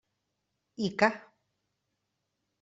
I 0.85 0.89
ca! 0.99 1.11